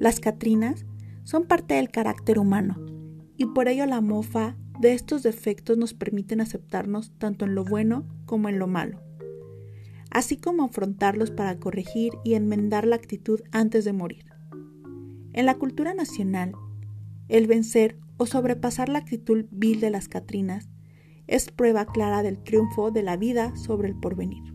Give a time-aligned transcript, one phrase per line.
[0.00, 0.86] Las Catrinas
[1.22, 2.76] son parte del carácter humano
[3.36, 8.04] y por ello la mofa de estos defectos nos permiten aceptarnos tanto en lo bueno
[8.26, 9.00] como en lo malo,
[10.10, 14.24] así como afrontarlos para corregir y enmendar la actitud antes de morir.
[15.32, 16.54] En la cultura nacional,
[17.28, 20.68] el vencer o sobrepasar la actitud vil de las Catrinas
[21.26, 24.53] es prueba clara del triunfo de la vida sobre el porvenir.